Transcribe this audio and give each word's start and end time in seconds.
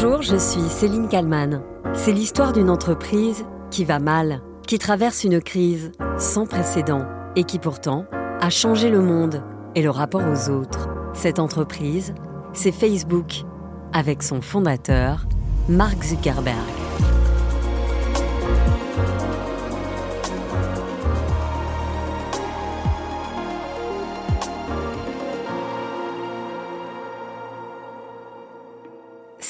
Bonjour, 0.00 0.22
je 0.22 0.36
suis 0.36 0.68
Céline 0.68 1.08
Kalman. 1.08 1.60
C'est 1.92 2.12
l'histoire 2.12 2.52
d'une 2.52 2.70
entreprise 2.70 3.44
qui 3.72 3.84
va 3.84 3.98
mal, 3.98 4.40
qui 4.64 4.78
traverse 4.78 5.24
une 5.24 5.42
crise 5.42 5.90
sans 6.18 6.46
précédent 6.46 7.04
et 7.34 7.42
qui 7.42 7.58
pourtant 7.58 8.04
a 8.40 8.48
changé 8.48 8.90
le 8.90 9.00
monde 9.00 9.42
et 9.74 9.82
le 9.82 9.90
rapport 9.90 10.22
aux 10.22 10.50
autres. 10.50 10.88
Cette 11.14 11.40
entreprise, 11.40 12.14
c'est 12.52 12.70
Facebook, 12.70 13.42
avec 13.92 14.22
son 14.22 14.40
fondateur, 14.40 15.26
Mark 15.68 16.00
Zuckerberg. 16.04 16.87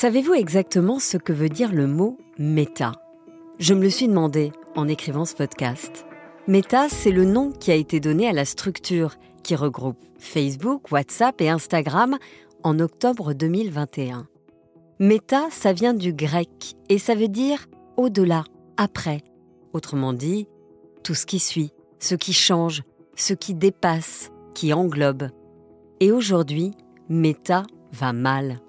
Savez-vous 0.01 0.35
exactement 0.35 1.01
ce 1.01 1.17
que 1.17 1.33
veut 1.33 1.49
dire 1.49 1.73
le 1.73 1.89
mot 1.89 2.19
méta? 2.39 2.93
Je 3.59 3.75
me 3.75 3.83
le 3.83 3.91
suis 3.91 4.07
demandé 4.07 4.53
en 4.77 4.87
écrivant 4.87 5.25
ce 5.25 5.35
podcast. 5.35 6.07
Meta, 6.47 6.89
c'est 6.89 7.11
le 7.11 7.25
nom 7.25 7.51
qui 7.51 7.73
a 7.73 7.75
été 7.75 7.99
donné 7.99 8.29
à 8.29 8.33
la 8.33 8.45
structure 8.45 9.17
qui 9.43 9.57
regroupe 9.57 9.99
Facebook, 10.21 10.93
WhatsApp 10.93 11.41
et 11.41 11.51
Instagram 11.51 12.17
en 12.63 12.79
octobre 12.79 13.33
2021. 13.33 14.29
Meta, 15.01 15.49
ça 15.51 15.73
vient 15.73 15.95
du 15.95 16.13
grec 16.13 16.77
et 16.89 16.99
ça 16.99 17.17
veut 17.17 17.27
dire 17.27 17.67
au-delà, 17.97 18.45
après. 18.77 19.25
Autrement 19.73 20.13
dit, 20.13 20.47
tout 21.03 21.17
ce 21.17 21.27
qui 21.27 21.41
suit, 21.41 21.73
ce 21.99 22.15
qui 22.15 22.35
change, 22.35 22.85
ce 23.17 23.35
qui 23.35 23.53
dépasse, 23.53 24.31
qui 24.55 24.73
englobe. 24.73 25.31
Et 25.99 26.13
aujourd'hui, 26.13 26.71
Meta 27.09 27.65
va 27.91 28.13
mal. 28.13 28.61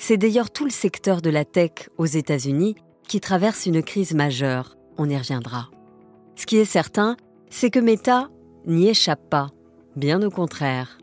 C'est 0.00 0.16
d'ailleurs 0.16 0.50
tout 0.50 0.64
le 0.64 0.70
secteur 0.70 1.20
de 1.20 1.28
la 1.28 1.44
tech 1.44 1.90
aux 1.98 2.06
États-Unis 2.06 2.76
qui 3.08 3.20
traverse 3.20 3.66
une 3.66 3.82
crise 3.82 4.14
majeure. 4.14 4.76
On 4.96 5.10
y 5.10 5.16
reviendra. 5.16 5.70
Ce 6.36 6.46
qui 6.46 6.56
est 6.56 6.64
certain, 6.64 7.16
c'est 7.50 7.68
que 7.70 7.80
Meta 7.80 8.28
n'y 8.64 8.88
échappe 8.88 9.28
pas. 9.28 9.50
Bien 9.96 10.22
au 10.22 10.30
contraire. 10.30 10.98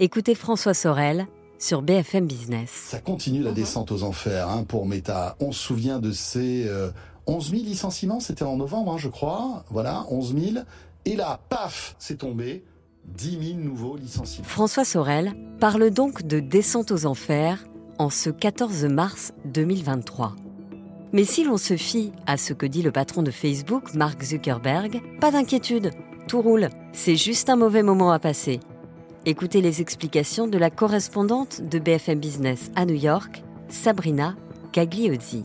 Écoutez 0.00 0.34
François 0.34 0.74
Sorel 0.74 1.28
sur 1.58 1.80
BFM 1.80 2.26
Business. 2.26 2.70
Ça 2.70 2.98
continue 2.98 3.42
la 3.42 3.52
descente 3.52 3.92
aux 3.92 4.02
enfers 4.02 4.48
hein, 4.48 4.64
pour 4.64 4.84
Meta. 4.84 5.36
On 5.38 5.52
se 5.52 5.60
souvient 5.60 6.00
de 6.00 6.10
ces 6.10 6.68
11 7.26 7.46
euh, 7.46 7.56
000 7.56 7.62
licenciements, 7.62 8.18
c'était 8.18 8.44
en 8.44 8.56
novembre, 8.56 8.92
hein, 8.92 8.98
je 8.98 9.08
crois. 9.08 9.64
Voilà, 9.70 10.06
11 10.10 10.34
000. 10.36 10.64
Et 11.04 11.14
là, 11.14 11.40
paf, 11.48 11.94
c'est 12.00 12.18
tombé. 12.18 12.64
10 13.04 13.54
000 13.54 13.60
nouveaux 13.60 13.96
licenciements. 13.96 14.46
François 14.46 14.84
Sorel 14.84 15.34
parle 15.60 15.90
donc 15.90 16.26
de 16.26 16.40
descente 16.40 16.90
aux 16.90 17.06
enfers 17.06 17.64
en 18.00 18.08
ce 18.08 18.30
14 18.30 18.86
mars 18.86 19.34
2023. 19.44 20.34
Mais 21.12 21.24
si 21.24 21.44
l'on 21.44 21.58
se 21.58 21.76
fie 21.76 22.12
à 22.26 22.38
ce 22.38 22.54
que 22.54 22.64
dit 22.64 22.80
le 22.80 22.92
patron 22.92 23.22
de 23.22 23.30
Facebook, 23.30 23.92
Mark 23.92 24.22
Zuckerberg, 24.22 25.02
pas 25.20 25.30
d'inquiétude, 25.30 25.90
tout 26.26 26.40
roule, 26.40 26.70
c'est 26.94 27.16
juste 27.16 27.50
un 27.50 27.56
mauvais 27.56 27.82
moment 27.82 28.10
à 28.10 28.18
passer. 28.18 28.60
Écoutez 29.26 29.60
les 29.60 29.82
explications 29.82 30.48
de 30.48 30.56
la 30.56 30.70
correspondante 30.70 31.60
de 31.60 31.78
BFM 31.78 32.20
Business 32.20 32.70
à 32.74 32.86
New 32.86 32.94
York, 32.94 33.42
Sabrina 33.68 34.34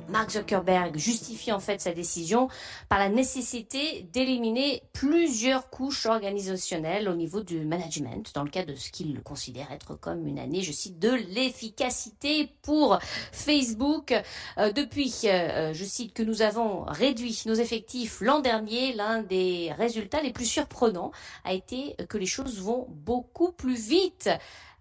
Mark 0.10 0.32
Zuckerberg 0.32 0.98
justifie 0.98 1.52
en 1.52 1.60
fait 1.60 1.82
sa 1.82 1.92
décision 1.92 2.48
par 2.90 3.00
la 3.00 3.10
nécessité 3.10 4.08
d'éliminer 4.14 4.84
plusieurs 4.94 5.70
couches 5.70 6.06
organisationnelles 6.06 7.10
au 7.10 7.16
niveau 7.16 7.42
du 7.42 7.66
management 7.66 8.32
dans 8.36 8.44
le 8.44 8.50
cas 8.50 8.64
de 8.64 8.76
ce 8.76 8.92
qu'il 8.92 9.22
considère 9.24 9.72
être 9.72 9.96
comme 9.96 10.28
une 10.28 10.40
année, 10.40 10.62
je 10.62 10.72
cite, 10.72 11.00
de 11.00 11.12
l'efficacité 11.12 12.50
pour 12.62 13.00
Facebook. 13.32 14.14
Euh, 14.58 14.72
depuis, 14.72 15.14
euh, 15.26 15.74
je 15.74 15.84
cite, 15.84 16.14
que 16.14 16.24
nous 16.24 16.42
avons 16.42 16.84
réduit 16.84 17.42
nos 17.46 17.56
effectifs 17.56 18.22
l'an 18.22 18.40
dernier, 18.40 18.94
l'un 18.94 19.22
des 19.22 19.72
résultats 19.78 20.22
les 20.22 20.32
plus 20.32 20.46
surprenants 20.46 21.12
a 21.44 21.54
été 21.54 21.96
que 22.10 22.18
les 22.18 22.26
choses 22.26 22.60
vont 22.60 22.88
beaucoup 22.90 23.52
plus 23.52 23.76
vite 23.76 24.30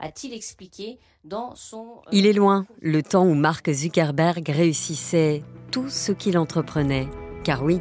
a-t-il 0.00 0.32
expliqué 0.34 0.98
dans 1.24 1.54
son... 1.54 2.00
Euh, 2.06 2.10
il 2.12 2.26
est 2.26 2.32
loin, 2.32 2.66
le 2.80 3.02
temps 3.02 3.24
où 3.24 3.34
Mark 3.34 3.70
Zuckerberg 3.70 4.48
réussissait 4.48 5.42
tout 5.70 5.88
ce 5.88 6.12
qu'il 6.12 6.38
entreprenait. 6.38 7.08
Car 7.42 7.62
oui, 7.62 7.80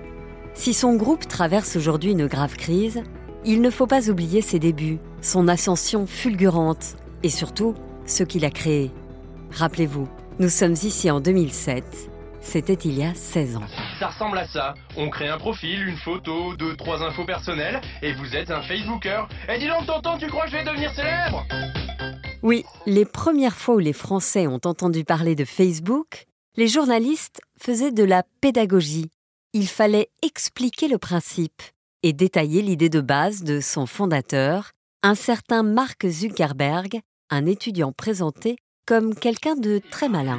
si 0.53 0.73
son 0.73 0.95
groupe 0.95 1.27
traverse 1.27 1.75
aujourd'hui 1.75 2.11
une 2.11 2.27
grave 2.27 2.55
crise, 2.55 3.03
il 3.45 3.61
ne 3.61 3.69
faut 3.69 3.87
pas 3.87 4.09
oublier 4.09 4.41
ses 4.41 4.59
débuts, 4.59 4.99
son 5.21 5.47
ascension 5.47 6.07
fulgurante 6.07 6.95
et 7.23 7.29
surtout 7.29 7.73
ce 8.05 8.23
qu'il 8.23 8.45
a 8.45 8.49
créé. 8.49 8.91
Rappelez-vous, 9.51 10.07
nous 10.39 10.49
sommes 10.49 10.73
ici 10.73 11.11
en 11.11 11.19
2007. 11.19 12.09
C'était 12.41 12.73
il 12.73 12.99
y 12.99 13.03
a 13.03 13.13
16 13.13 13.57
ans. 13.57 13.63
Ça 13.99 14.07
ressemble 14.07 14.37
à 14.37 14.47
ça. 14.47 14.73
On 14.97 15.09
crée 15.09 15.29
un 15.29 15.37
profil, 15.37 15.87
une 15.87 15.97
photo, 15.97 16.55
deux, 16.57 16.75
trois 16.75 17.01
infos 17.01 17.25
personnelles, 17.25 17.79
et 18.01 18.13
vous 18.13 18.35
êtes 18.35 18.51
un 18.51 18.61
Facebooker. 18.61 19.29
Et 19.47 19.59
dis 19.59 19.67
donc, 19.67 19.85
tonton, 19.85 20.17
tu 20.17 20.27
crois 20.27 20.45
que 20.45 20.51
je 20.51 20.57
vais 20.57 20.63
devenir 20.63 20.93
célèbre? 20.93 21.45
Oui, 22.43 22.65
les 22.85 23.05
premières 23.05 23.55
fois 23.55 23.75
où 23.75 23.79
les 23.79 23.93
Français 23.93 24.47
ont 24.47 24.59
entendu 24.65 25.05
parler 25.05 25.33
de 25.33 25.45
Facebook, 25.45 26.25
les 26.57 26.67
journalistes 26.67 27.39
faisaient 27.57 27.93
de 27.93 28.03
la 28.03 28.23
pédagogie. 28.41 29.09
Il 29.53 29.67
fallait 29.67 30.09
expliquer 30.21 30.89
le 30.89 30.97
principe 30.97 31.61
et 32.03 32.11
détailler 32.11 32.61
l'idée 32.61 32.89
de 32.89 32.99
base 32.99 33.43
de 33.43 33.61
son 33.61 33.85
fondateur, 33.85 34.71
un 35.03 35.15
certain 35.15 35.63
Mark 35.63 36.05
Zuckerberg, 36.05 36.99
un 37.29 37.45
étudiant 37.45 37.93
présenté 37.93 38.57
comme 38.85 39.15
quelqu'un 39.15 39.55
de 39.55 39.81
très 39.89 40.09
malin. 40.09 40.37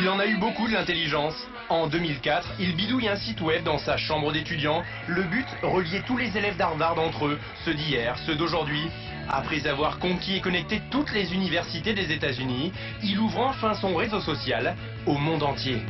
il 0.00 0.08
en 0.08 0.18
a 0.18 0.26
eu 0.26 0.36
beaucoup 0.38 0.66
de 0.66 0.72
l'intelligence. 0.72 1.34
En 1.70 1.86
2004, 1.86 2.54
il 2.58 2.76
bidouille 2.76 3.08
un 3.08 3.16
site 3.16 3.40
web 3.40 3.62
dans 3.62 3.78
sa 3.78 3.96
chambre 3.96 4.32
d'étudiant. 4.32 4.82
Le 5.06 5.22
but, 5.22 5.46
relier 5.62 6.02
tous 6.04 6.16
les 6.16 6.36
élèves 6.36 6.56
d'Harvard 6.56 6.98
entre 6.98 7.26
eux, 7.26 7.38
ceux 7.64 7.74
d'hier, 7.74 8.18
ceux 8.26 8.34
d'aujourd'hui. 8.34 8.90
Après 9.30 9.66
avoir 9.66 9.98
conquis 9.98 10.36
et 10.36 10.40
connecté 10.40 10.80
toutes 10.90 11.12
les 11.12 11.32
universités 11.32 11.94
des 11.94 12.12
États-Unis, 12.12 12.72
il 13.02 13.18
ouvre 13.18 13.40
enfin 13.40 13.74
son 13.74 13.94
réseau 13.94 14.20
social 14.20 14.76
au 15.06 15.14
monde 15.14 15.42
entier. 15.42 15.82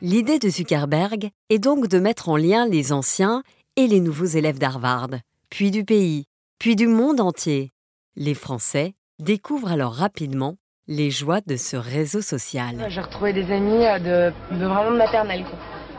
L'idée 0.00 0.38
de 0.38 0.48
Zuckerberg 0.48 1.30
est 1.48 1.58
donc 1.58 1.88
de 1.88 1.98
mettre 1.98 2.28
en 2.28 2.36
lien 2.36 2.66
les 2.66 2.92
anciens 2.92 3.42
et 3.76 3.86
les 3.86 4.00
nouveaux 4.00 4.24
élèves 4.24 4.58
d'Harvard, 4.58 5.10
puis 5.48 5.70
du 5.70 5.84
pays, 5.84 6.26
puis 6.58 6.76
du 6.76 6.86
monde 6.86 7.20
entier. 7.20 7.70
Les 8.16 8.34
Français 8.34 8.94
découvrent 9.18 9.70
alors 9.70 9.94
rapidement 9.94 10.56
les 10.88 11.10
joies 11.10 11.40
de 11.46 11.56
ce 11.56 11.76
réseau 11.76 12.20
social. 12.20 12.84
J'ai 12.88 13.00
retrouvé 13.00 13.32
des 13.32 13.50
amis 13.52 13.84
euh, 13.84 14.30
de, 14.50 14.64
vraiment 14.64 14.90
de 14.90 14.96
maternelle 14.96 15.44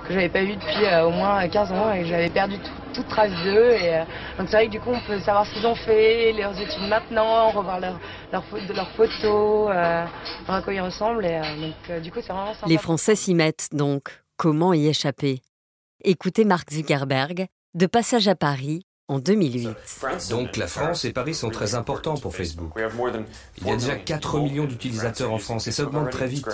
que 0.07 0.13
j'avais 0.13 0.29
pas 0.29 0.43
vu 0.43 0.55
depuis 0.55 0.85
euh, 0.85 1.05
au 1.05 1.11
moins 1.11 1.47
15 1.47 1.71
ans 1.71 1.93
et 1.93 2.05
j'avais 2.05 2.29
perdu 2.29 2.57
toute 2.93 3.07
trace 3.07 3.31
d'eux. 3.43 3.71
Euh, 3.81 4.03
donc 4.37 4.47
c'est 4.49 4.57
vrai 4.57 4.67
que 4.67 4.71
du 4.71 4.79
coup 4.79 4.91
on 4.91 4.99
peut 5.07 5.19
savoir 5.19 5.45
ce 5.45 5.53
qu'ils 5.53 5.65
ont 5.65 5.75
fait, 5.75 6.33
leurs 6.33 6.59
études 6.59 6.87
maintenant, 6.87 7.49
revoir 7.49 7.79
leurs 7.79 7.99
leur, 8.31 8.43
leur 8.75 8.89
photos, 8.91 9.69
euh, 9.71 10.05
voir 10.45 10.57
à 10.57 10.61
quoi 10.61 10.73
ils 10.73 10.81
ressemblent. 10.81 11.27
C'est 11.87 12.01
vraiment 12.33 12.51
Les 12.65 12.77
Français 12.77 13.15
s'y 13.15 13.33
mettent 13.33 13.69
donc. 13.71 14.19
Comment 14.35 14.73
y 14.73 14.87
échapper? 14.87 15.41
Écoutez 16.03 16.43
Mark 16.43 16.69
Zuckerberg, 16.71 17.45
de 17.75 17.85
passage 17.85 18.27
à 18.27 18.35
Paris, 18.35 18.85
en 19.07 19.19
2008. 19.19 19.69
Donc 20.29 20.57
la 20.57 20.67
France 20.67 21.05
et 21.05 21.13
Paris 21.13 21.33
sont 21.33 21.49
très 21.49 21.75
importants 21.75 22.15
pour 22.15 22.35
Facebook. 22.35 22.71
Il 23.57 23.67
y 23.67 23.71
a 23.71 23.75
déjà 23.75 23.95
4 23.95 24.39
millions 24.39 24.65
d'utilisateurs 24.65 25.31
en 25.31 25.37
France 25.37 25.67
et 25.67 25.71
ça 25.71 25.83
augmente 25.83 26.09
très 26.09 26.27
vite. 26.27 26.47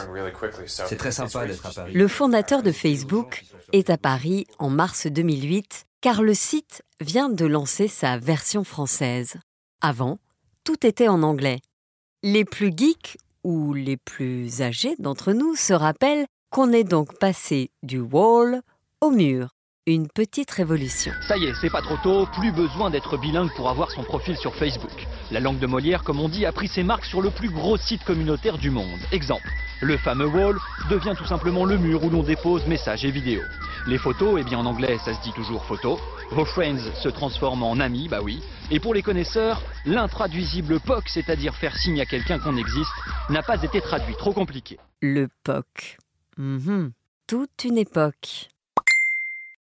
C'est 0.65 0.97
très 0.97 1.11
sympa 1.11 1.45
d'être 1.45 1.65
à 1.65 1.71
Paris. 1.71 1.93
Le 1.93 2.07
fondateur 2.07 2.63
de 2.63 2.71
Facebook 2.71 3.45
est 3.71 3.89
à 3.89 3.97
Paris 3.97 4.47
en 4.57 4.69
mars 4.69 5.07
2008 5.07 5.85
car 6.01 6.21
le 6.21 6.33
site 6.33 6.83
vient 7.01 7.29
de 7.29 7.45
lancer 7.45 7.87
sa 7.87 8.17
version 8.17 8.63
française. 8.63 9.35
Avant, 9.81 10.17
tout 10.63 10.85
était 10.85 11.07
en 11.07 11.23
anglais. 11.23 11.59
Les 12.23 12.45
plus 12.45 12.71
geeks 12.75 13.17
ou 13.43 13.73
les 13.73 13.97
plus 13.97 14.61
âgés 14.61 14.95
d'entre 14.99 15.33
nous 15.33 15.55
se 15.55 15.73
rappellent 15.73 16.25
qu'on 16.51 16.71
est 16.73 16.83
donc 16.83 17.17
passé 17.19 17.69
du 17.83 17.99
wall 17.99 18.61
au 19.01 19.11
mur 19.11 19.49
une 19.93 20.07
petite 20.07 20.51
révolution. 20.51 21.11
Ça 21.27 21.37
y 21.37 21.45
est, 21.45 21.53
c'est 21.61 21.69
pas 21.69 21.81
trop 21.81 21.97
tôt, 22.03 22.27
plus 22.27 22.51
besoin 22.51 22.89
d'être 22.89 23.17
bilingue 23.17 23.53
pour 23.55 23.69
avoir 23.69 23.91
son 23.91 24.03
profil 24.03 24.35
sur 24.37 24.55
Facebook. 24.55 25.07
La 25.31 25.39
langue 25.39 25.59
de 25.59 25.67
Molière, 25.67 26.03
comme 26.03 26.19
on 26.19 26.29
dit, 26.29 26.45
a 26.45 26.51
pris 26.51 26.67
ses 26.67 26.83
marques 26.83 27.05
sur 27.05 27.21
le 27.21 27.29
plus 27.29 27.49
gros 27.49 27.77
site 27.77 28.03
communautaire 28.03 28.57
du 28.57 28.69
monde. 28.69 28.99
Exemple, 29.11 29.49
le 29.81 29.97
fameux 29.97 30.27
wall 30.27 30.57
devient 30.89 31.13
tout 31.17 31.25
simplement 31.25 31.65
le 31.65 31.77
mur 31.77 32.03
où 32.03 32.09
l'on 32.09 32.23
dépose 32.23 32.65
messages 32.67 33.05
et 33.05 33.11
vidéos. 33.11 33.43
Les 33.87 33.97
photos, 33.97 34.37
eh 34.39 34.43
bien 34.43 34.59
en 34.59 34.65
anglais 34.65 34.97
ça 35.05 35.13
se 35.13 35.21
dit 35.21 35.31
toujours 35.33 35.65
photo. 35.65 35.99
Vos 36.31 36.45
friends 36.45 36.91
se 37.01 37.09
transforment 37.09 37.63
en 37.63 37.79
amis, 37.79 38.07
bah 38.07 38.19
oui. 38.21 38.41
Et 38.71 38.79
pour 38.79 38.93
les 38.93 39.01
connaisseurs, 39.01 39.61
l'intraduisible 39.85 40.79
POC, 40.79 41.09
c'est-à-dire 41.09 41.55
faire 41.55 41.75
signe 41.75 42.01
à 42.01 42.05
quelqu'un 42.05 42.39
qu'on 42.39 42.57
existe, 42.57 42.91
n'a 43.29 43.41
pas 43.41 43.61
été 43.63 43.81
traduit, 43.81 44.15
trop 44.15 44.33
compliqué. 44.33 44.77
Le 45.01 45.27
POC. 45.43 45.97
Mhm. 46.37 46.91
Toute 47.25 47.63
une 47.63 47.77
époque. 47.77 48.49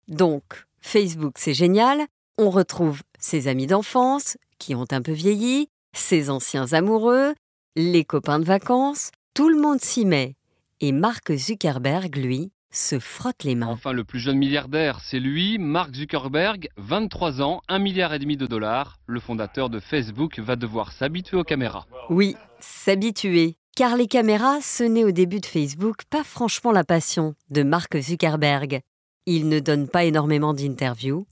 Donc, 0.08 0.66
Facebook, 0.80 1.34
c'est 1.38 1.54
génial. 1.54 2.06
On 2.38 2.50
retrouve 2.50 3.02
ses 3.18 3.48
amis 3.48 3.66
d'enfance, 3.66 4.36
qui 4.58 4.74
ont 4.74 4.86
un 4.90 5.02
peu 5.02 5.12
vieilli, 5.12 5.68
ses 5.94 6.30
anciens 6.30 6.72
amoureux, 6.72 7.34
les 7.76 8.04
copains 8.04 8.38
de 8.38 8.44
vacances. 8.44 9.10
Tout 9.34 9.48
le 9.48 9.60
monde 9.60 9.80
s'y 9.80 10.04
met. 10.04 10.34
Et 10.80 10.92
Mark 10.92 11.34
Zuckerberg, 11.34 12.16
lui, 12.16 12.50
se 12.70 12.98
frotte 12.98 13.44
les 13.44 13.54
mains. 13.54 13.68
Enfin, 13.68 13.92
le 13.92 14.04
plus 14.04 14.18
jeune 14.18 14.36
milliardaire, 14.36 15.00
c'est 15.00 15.20
lui, 15.20 15.58
Mark 15.58 15.94
Zuckerberg, 15.94 16.68
23 16.76 17.40
ans, 17.40 17.62
1 17.68 17.78
milliard 17.78 18.12
et 18.12 18.18
demi 18.18 18.36
de 18.36 18.46
dollars. 18.46 18.98
Le 19.06 19.20
fondateur 19.20 19.70
de 19.70 19.80
Facebook 19.80 20.38
va 20.38 20.56
devoir 20.56 20.92
s'habituer 20.92 21.36
aux 21.36 21.44
caméras. 21.44 21.86
Oui, 22.10 22.36
s'habituer. 22.60 23.56
Car 23.76 23.96
les 23.96 24.06
caméras, 24.06 24.60
ce 24.60 24.84
n'est 24.84 25.04
au 25.04 25.10
début 25.10 25.40
de 25.40 25.46
Facebook 25.46 26.02
pas 26.10 26.22
franchement 26.22 26.72
la 26.72 26.84
passion 26.84 27.34
de 27.50 27.62
Mark 27.62 27.98
Zuckerberg. 27.98 28.80
Il 29.26 29.48
ne 29.48 29.58
donne 29.58 29.88
pas 29.88 30.04
énormément 30.04 30.52
d'interviews. 30.52 31.26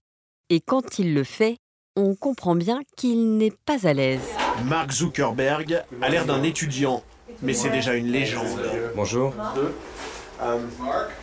Et 0.49 0.61
quand 0.61 0.99
il 0.99 1.12
le 1.12 1.25
fait, 1.25 1.59
on 1.94 2.15
comprend 2.15 2.55
bien 2.55 2.81
qu'il 2.97 3.37
n'est 3.37 3.53
pas 3.67 3.87
à 3.87 3.93
l'aise. 3.93 4.23
Mark 4.65 4.93
Zuckerberg 4.93 5.85
a 6.00 6.09
l'air 6.09 6.25
d'un 6.25 6.43
étudiant, 6.43 7.03
mais 7.43 7.53
c'est 7.53 7.69
déjà 7.69 7.93
une 7.93 8.06
légende. 8.06 8.62
Bonjour. 8.97 9.35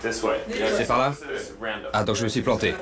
C'est 0.03 0.87
par 0.87 0.99
là? 0.99 1.15
Ah, 1.91 2.03
donc 2.03 2.17
je 2.17 2.23
me 2.23 2.29
suis 2.29 2.43
planté. 2.43 2.75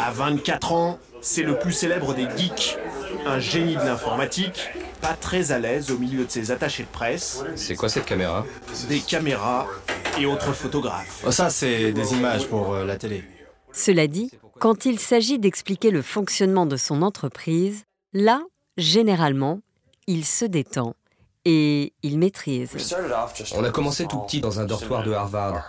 À 0.00 0.10
24 0.10 0.72
ans, 0.72 0.98
c'est 1.20 1.44
le 1.44 1.56
plus 1.56 1.72
célèbre 1.72 2.14
des 2.14 2.26
geeks. 2.36 2.78
Un 3.26 3.38
génie 3.38 3.76
de 3.76 3.82
l'informatique, 3.82 4.70
pas 5.00 5.14
très 5.14 5.52
à 5.52 5.60
l'aise 5.60 5.92
au 5.92 5.98
milieu 5.98 6.24
de 6.24 6.30
ses 6.30 6.50
attachés 6.50 6.82
de 6.82 6.88
presse. 6.88 7.44
C'est 7.54 7.76
quoi 7.76 7.88
cette 7.88 8.06
caméra? 8.06 8.44
Des 8.88 8.98
caméras 8.98 9.68
et 10.20 10.26
autres 10.26 10.52
photographes. 10.52 11.24
Oh, 11.26 11.30
ça, 11.30 11.50
c'est 11.50 11.92
des 11.92 12.12
images 12.12 12.46
pour 12.46 12.74
euh, 12.74 12.84
la 12.84 12.96
télé. 12.96 13.24
Cela 13.72 14.06
dit, 14.06 14.30
quand 14.58 14.84
il 14.84 14.98
s'agit 14.98 15.38
d'expliquer 15.38 15.90
le 15.90 16.02
fonctionnement 16.02 16.66
de 16.66 16.76
son 16.76 17.02
entreprise, 17.02 17.84
là, 18.12 18.42
généralement, 18.76 19.60
il 20.06 20.24
se 20.24 20.44
détend 20.44 20.94
et 21.46 21.94
il 22.02 22.18
maîtrise. 22.18 22.76
On 23.54 23.64
a 23.64 23.70
commencé 23.70 24.06
tout 24.06 24.18
petit 24.18 24.40
dans 24.40 24.60
un 24.60 24.66
dortoir 24.66 25.02
de 25.02 25.12
Harvard. 25.12 25.66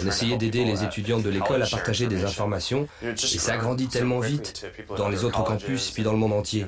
On 0.00 0.06
essayait 0.06 0.38
d'aider 0.38 0.64
les 0.64 0.82
étudiants 0.82 1.20
de 1.20 1.28
l'école 1.28 1.62
à 1.62 1.66
partager 1.66 2.06
des 2.06 2.24
informations 2.24 2.88
et 3.02 3.14
ça 3.16 3.54
a 3.54 3.56
grandi 3.58 3.88
tellement 3.88 4.20
vite 4.20 4.66
dans 4.96 5.08
les 5.08 5.24
autres 5.24 5.44
campus 5.44 5.90
puis 5.90 6.02
dans 6.02 6.12
le 6.12 6.18
monde 6.18 6.32
entier. 6.32 6.66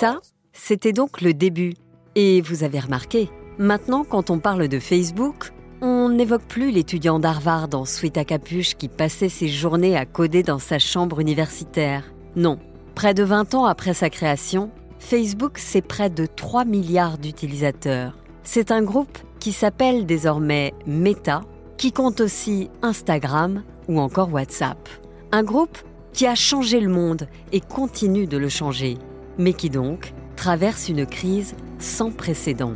Ça, 0.00 0.20
c'était 0.52 0.92
donc 0.92 1.20
le 1.20 1.32
début. 1.32 1.74
Et 2.16 2.40
vous 2.42 2.62
avez 2.62 2.78
remarqué, 2.78 3.28
maintenant 3.58 4.04
quand 4.04 4.30
on 4.30 4.38
parle 4.38 4.68
de 4.68 4.78
Facebook, 4.78 5.52
on 5.84 6.08
n'évoque 6.08 6.44
plus 6.44 6.70
l'étudiant 6.70 7.18
d'Harvard 7.18 7.68
en 7.74 7.84
suite 7.84 8.16
à 8.16 8.24
capuche 8.24 8.74
qui 8.74 8.88
passait 8.88 9.28
ses 9.28 9.48
journées 9.48 9.98
à 9.98 10.06
coder 10.06 10.42
dans 10.42 10.58
sa 10.58 10.78
chambre 10.78 11.20
universitaire. 11.20 12.04
Non, 12.36 12.58
près 12.94 13.12
de 13.12 13.22
20 13.22 13.54
ans 13.54 13.66
après 13.66 13.92
sa 13.92 14.08
création, 14.08 14.70
Facebook, 14.98 15.58
c'est 15.58 15.86
près 15.86 16.08
de 16.08 16.24
3 16.24 16.64
milliards 16.64 17.18
d'utilisateurs. 17.18 18.16
C'est 18.44 18.70
un 18.70 18.82
groupe 18.82 19.18
qui 19.40 19.52
s'appelle 19.52 20.06
désormais 20.06 20.72
Meta, 20.86 21.42
qui 21.76 21.92
compte 21.92 22.22
aussi 22.22 22.70
Instagram 22.80 23.62
ou 23.86 24.00
encore 24.00 24.32
WhatsApp. 24.32 24.88
Un 25.32 25.42
groupe 25.42 25.76
qui 26.14 26.26
a 26.26 26.34
changé 26.34 26.80
le 26.80 26.88
monde 26.88 27.28
et 27.52 27.60
continue 27.60 28.26
de 28.26 28.38
le 28.38 28.48
changer, 28.48 28.96
mais 29.36 29.52
qui 29.52 29.68
donc 29.68 30.14
traverse 30.34 30.88
une 30.88 31.04
crise 31.04 31.54
sans 31.78 32.10
précédent. 32.10 32.72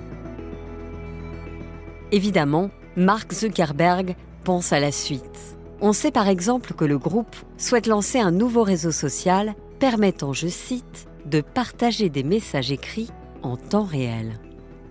Évidemment, 2.12 2.70
Mark 2.98 3.32
Zuckerberg 3.32 4.16
pense 4.42 4.72
à 4.72 4.80
la 4.80 4.90
suite. 4.90 5.56
On 5.80 5.92
sait 5.92 6.10
par 6.10 6.26
exemple 6.26 6.74
que 6.74 6.84
le 6.84 6.98
groupe 6.98 7.36
souhaite 7.56 7.86
lancer 7.86 8.18
un 8.18 8.32
nouveau 8.32 8.64
réseau 8.64 8.90
social 8.90 9.54
permettant, 9.78 10.32
je 10.32 10.48
cite, 10.48 11.06
de 11.24 11.40
partager 11.40 12.08
des 12.08 12.24
messages 12.24 12.72
écrits 12.72 13.12
en 13.44 13.56
temps 13.56 13.84
réel. 13.84 14.40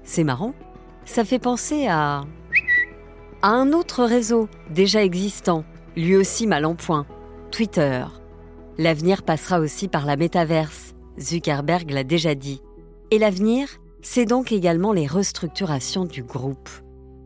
C'est 0.06 0.24
marrant, 0.24 0.54
ça 1.04 1.25
fait 1.25 1.38
penser 1.38 1.88
à... 1.89 2.24
un 3.42 3.74
autre 3.74 4.06
réseau 4.06 4.48
déjà 4.69 5.03
existant, 5.03 5.65
lui 5.98 6.15
aussi 6.15 6.48
mal 6.48 6.63
en 6.63 6.75
point, 6.75 7.06
Twitter. 7.51 8.06
L'avenir 8.77 9.24
passera 9.24 9.60
aussi 9.60 9.89
par 9.89 10.06
la 10.06 10.15
métaverse, 10.15 10.95
Zuckerberg 11.19 11.92
l'a 11.92 12.06
déjà 12.06 12.36
dit. 12.36 12.62
Et 13.12 13.19
l'avenir, 13.19 13.68
c'est 14.01 14.25
donc 14.25 14.53
également 14.53 14.94
les 14.94 15.07
restructurations 15.07 16.06
du 16.06 16.24
groupe. 16.24 16.69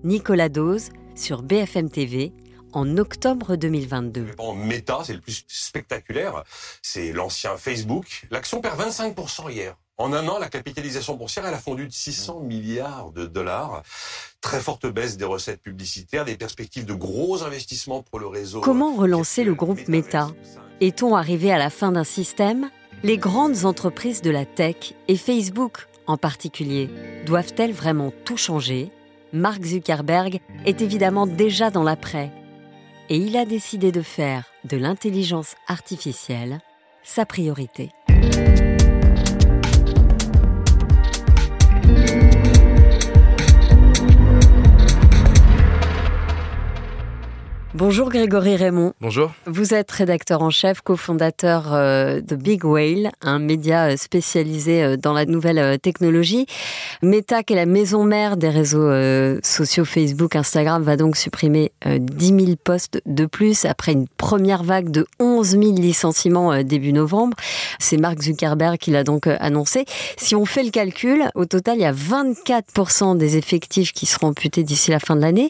Nicolas 0.04 0.50
Dose 0.50 0.90
sur 1.16 1.44
BFM 1.44 1.90
TV 1.90 2.34
en 2.74 2.98
octobre 2.98 3.56
2022. 3.56 4.32
En 4.38 4.56
méta, 4.56 5.00
c'est 5.04 5.14
le 5.14 5.20
plus 5.20 5.44
spectaculaire, 5.48 6.44
c'est 6.82 7.12
l'ancien 7.12 7.58
Facebook. 7.58 8.24
L'action 8.32 8.62
perd 8.62 8.80
25% 8.80 9.52
hier. 9.52 9.76
En 9.98 10.14
un 10.14 10.28
an, 10.28 10.40
la 10.40 10.50
capitalisation 10.50 11.16
boursière, 11.16 11.46
elle 11.46 11.54
a 11.54 11.60
fondu 11.60 11.86
de 11.86 11.94
600 11.94 12.40
milliards 12.40 13.12
de 13.12 13.28
dollars. 13.28 13.84
Très 14.40 14.60
forte 14.60 14.88
baisse 14.88 15.18
des 15.18 15.26
recettes 15.26 15.62
publicitaires, 15.62 16.26
des 16.26 16.38
perspectives 16.38 16.86
de 16.86 16.94
gros 16.94 17.44
investissements 17.44 18.02
pour 18.02 18.20
le 18.20 18.26
réseau. 18.26 18.62
Comment 18.62 18.96
relancer 18.96 19.44
le 19.44 19.54
groupe 19.54 19.88
Meta 19.88 20.32
Est-on 20.80 21.16
arrivé 21.16 21.52
à 21.52 21.60
la 21.60 21.70
fin 21.70 21.92
d'un 21.92 22.04
système? 22.04 22.72
Les 23.04 23.18
grandes 23.18 23.66
entreprises 23.66 24.22
de 24.22 24.32
la 24.32 24.46
tech, 24.46 24.94
et 25.08 25.18
Facebook 25.18 25.88
en 26.08 26.18
particulier, 26.18 26.90
doivent-elles 27.26 27.74
vraiment 27.74 28.12
tout 28.26 28.38
changer? 28.38 28.92
Mark 29.34 29.64
Zuckerberg 29.64 30.42
est 30.66 30.82
évidemment 30.82 31.26
déjà 31.26 31.70
dans 31.70 31.84
l'après 31.84 32.32
et 33.10 33.16
il 33.16 33.38
a 33.38 33.46
décidé 33.46 33.92
de 33.94 34.02
faire 34.02 34.44
de 34.66 34.76
l'intelligence 34.76 35.56
artificielle 35.68 36.60
sa 37.04 37.26
priorité. 37.26 37.92
Bonjour 47.74 48.10
Grégory 48.10 48.58
Raymond. 48.58 48.92
Bonjour. 49.00 49.32
Vous 49.46 49.74
êtes 49.74 49.90
rédacteur 49.92 50.42
en 50.42 50.50
chef, 50.50 50.82
cofondateur 50.82 51.74
euh, 51.74 52.20
de 52.20 52.36
Big 52.36 52.66
Whale, 52.66 53.12
un 53.22 53.40
média 53.40 53.86
euh, 53.86 53.96
spécialisé 53.96 54.84
euh, 54.84 54.98
dans 54.98 55.14
la 55.14 55.26
nouvelle 55.26 55.80
technologie. 55.80 56.48
Meta, 57.02 57.44
qui 57.44 57.54
est 57.54 57.56
la 57.56 57.66
maison 57.66 58.04
mère 58.04 58.36
des 58.36 58.50
réseaux 58.50 58.92
sociaux 59.42 59.86
Facebook, 59.86 60.36
Instagram, 60.36 60.84
va 60.84 60.98
donc 60.98 61.16
supprimer 61.16 61.72
10 61.86 62.28
000 62.28 62.40
postes 62.62 63.02
de 63.06 63.26
plus 63.26 63.66
après 63.66 63.94
une 63.94 64.08
première 64.18 64.64
vague 64.64 64.92
de 64.92 65.08
11 65.20 65.52
000 65.52 65.62
licenciements 65.76 66.62
début 66.64 66.94
novembre. 66.94 67.36
C'est 67.80 67.98
Mark 67.98 68.22
Zuckerberg 68.22 68.78
qui 68.78 68.92
l'a 68.92 69.04
donc 69.04 69.28
annoncé. 69.28 69.86
Si 70.18 70.36
on 70.36 70.46
fait 70.46 70.64
le 70.64 70.70
calcul, 70.70 71.24
au 71.34 71.46
total, 71.46 71.78
il 71.78 71.82
y 71.82 71.86
a 71.86 71.94
24% 71.94 73.18
des 73.18 73.38
effectifs 73.38 73.94
qui 73.94 74.06
seront 74.06 74.28
amputés 74.28 74.64
d'ici 74.64 74.92
la 74.92 75.00
fin 75.00 75.16
de 75.16 75.22
l'année. 75.22 75.50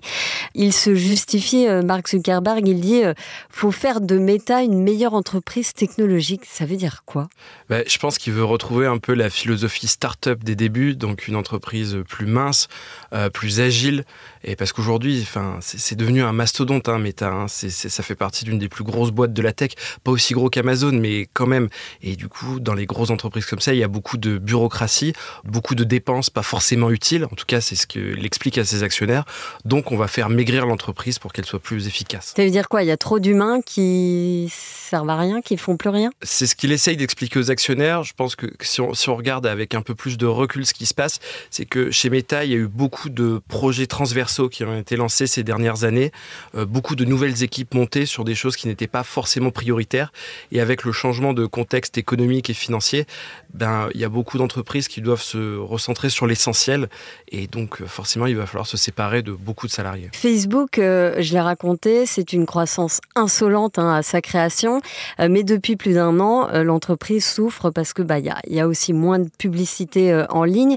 Il 0.56 0.72
se 0.72 0.96
justifie, 0.96 1.68
Mark 1.84 2.08
Zuckerberg, 2.12 2.68
il 2.68 2.82
dit 2.82 3.04
euh, 3.04 3.14
faut 3.50 3.72
faire 3.72 4.02
de 4.02 4.18
Meta 4.18 4.62
une 4.62 4.82
meilleure 4.82 5.14
entreprise 5.14 5.74
technologique. 5.74 6.46
Ça 6.46 6.66
veut 6.66 6.76
dire 6.76 7.04
quoi? 7.06 7.30
Bah, 7.70 7.80
Je 7.88 7.98
pense 7.98 8.18
qu'il 8.18 8.34
veut 8.34 8.44
retrouver 8.44 8.86
un 8.86 8.98
peu 8.98 9.14
la 9.14 9.30
philosophie 9.30 9.88
start-up 9.88 10.44
des 10.44 10.56
débuts, 10.56 10.96
donc 10.96 11.28
une 11.28 11.36
entreprise 11.36 11.98
plus 12.08 12.26
mince, 12.26 12.68
euh, 13.14 13.30
plus 13.30 13.62
agile. 13.62 14.04
Et 14.44 14.56
parce 14.56 14.74
qu'aujourd'hui, 14.74 15.20
enfin, 15.22 15.60
c'est 15.62 15.96
devenu 15.96 16.22
un 16.24 16.34
mastodonte, 16.34 16.90
hein, 16.90 17.00
Meta. 17.00 17.32
Hein. 17.32 17.46
ça 17.48 18.04
fait 18.04 18.16
partie 18.16 18.46
d'une 18.46 18.60
des 18.60 18.70
plus 18.70 18.84
grosses 18.84 19.12
boîtes 19.12 19.34
de 19.34 19.42
la 19.42 19.54
tech, 19.54 19.72
pas 20.04 20.12
aussi 20.12 20.34
gros 20.34 20.50
qu'Amazon, 20.50 20.94
mais 20.94 21.28
quand 21.34 21.48
même. 21.48 21.70
Et 22.02 22.16
du 22.16 22.28
coup, 22.28 22.60
dans 22.60 22.74
les 22.74 22.86
grosses 22.86 23.10
entreprises 23.10 23.46
comme 23.46 23.60
ça, 23.60 23.74
il 23.74 23.80
y 23.80 23.84
a 23.84 23.88
beaucoup 23.88 24.18
de 24.18 24.38
bureaucratie, 24.38 25.14
beaucoup 25.44 25.76
de 25.76 25.84
dépenses 25.84 26.30
pas 26.30 26.44
forcément 26.44 26.92
utiles. 26.92 27.26
En 27.26 27.36
tout 27.36 27.46
cas, 27.46 27.62
c'est 27.62 27.76
ce 27.76 27.88
qu'il 27.88 28.26
explique 28.26 28.58
à 28.58 28.66
ses 28.66 28.84
actionnaires. 28.84 29.26
Donc, 29.66 29.92
on 29.92 29.98
va 29.98 30.08
faire 30.08 30.30
maigrir 30.30 30.66
l'entreprise 30.66 31.20
pour 31.20 31.34
qu'elle 31.34 31.46
soit 31.46 31.60
plus 31.60 31.88
efficace 31.88 32.02
ça 32.20 32.44
veut 32.44 32.50
dire 32.50 32.70
quoi? 32.70 32.84
Il 32.84 32.88
y 32.88 32.92
a 32.92 32.98
trop 32.98 33.20
d'humains 33.20 33.62
qui 33.62 34.52
servent 34.52 35.10
à 35.10 35.18
rien, 35.18 35.42
qui 35.42 35.58
font 35.58 35.78
plus 35.78 35.90
rien? 35.90 36.12
C'est 36.22 36.48
ce 36.48 36.56
qu'il 36.56 36.72
essaye 36.72 36.98
d'expliquer 36.98 37.40
aux 37.40 37.52
actionnaires. 37.52 38.04
Je 38.04 38.14
pense 38.14 38.36
que 38.36 38.48
si 38.62 38.82
on, 38.82 39.16
regarde 39.16 39.46
avec 39.46 39.76
un 39.76 39.82
peu 39.82 39.94
plus 39.94 40.18
de 40.18 40.26
recul 40.26 40.66
ce 40.66 40.74
qui 40.74 40.86
se 40.86 40.94
passe, 40.94 41.20
c'est 41.50 41.66
que 41.66 41.92
chez 41.92 42.10
Meta, 42.10 42.46
il 42.46 42.52
y 42.52 42.54
a 42.54 42.58
eu 42.58 42.68
beaucoup 42.68 43.10
de 43.10 43.42
projets 43.48 43.88
transversaux 43.88 44.31
qui 44.50 44.64
ont 44.64 44.78
été 44.78 44.96
lancés 44.96 45.28
ces 45.28 45.44
dernières 45.44 45.84
années, 45.84 46.12
euh, 46.56 46.66
beaucoup 46.66 46.96
de 46.96 47.06
nouvelles 47.06 47.44
équipes 47.44 47.74
montées 47.74 48.06
sur 48.06 48.24
des 48.24 48.36
choses 48.36 48.56
qui 48.56 48.68
n'étaient 48.68 48.88
pas 48.88 49.04
forcément 49.04 49.52
prioritaires. 49.52 50.12
Et 50.52 50.62
avec 50.62 50.84
le 50.84 50.92
changement 50.92 51.34
de 51.34 51.46
contexte 51.46 51.98
économique 51.98 52.50
et 52.50 52.54
financier, 52.54 53.06
ben, 53.54 53.90
il 53.94 54.00
y 54.00 54.06
a 54.06 54.10
beaucoup 54.10 54.38
d'entreprises 54.38 54.88
qui 54.88 55.02
doivent 55.02 55.22
se 55.22 55.58
recentrer 55.58 56.10
sur 56.10 56.28
l'essentiel. 56.28 56.90
Et 57.30 57.48
donc, 57.48 57.84
forcément, 57.86 58.26
il 58.26 58.36
va 58.36 58.46
falloir 58.46 58.68
se 58.68 58.78
séparer 58.78 59.22
de 59.22 59.32
beaucoup 59.32 59.68
de 59.68 59.72
salariés. 59.72 60.10
Facebook, 60.14 60.80
euh, 60.80 61.16
je 61.20 61.34
l'ai 61.34 61.42
raconté, 61.42 62.06
c'est 62.06 62.34
une 62.34 62.46
croissance 62.46 63.02
insolente 63.16 63.80
hein, 63.80 63.94
à 63.94 64.04
sa 64.04 64.22
création, 64.22 64.82
euh, 65.20 65.28
mais 65.30 65.44
depuis 65.44 65.76
plus 65.76 65.94
d'un 65.94 66.20
an, 66.20 66.50
euh, 66.50 66.64
l'entreprise 66.64 67.26
souffre 67.26 67.70
parce 67.70 67.94
que 67.94 68.02
bah 68.02 68.20
il 68.20 68.26
y 68.48 68.60
a, 68.60 68.68
aussi 68.68 68.94
moins 68.94 69.20
de 69.20 69.30
publicité 69.38 70.12
euh, 70.12 70.26
en 70.30 70.44
ligne. 70.44 70.76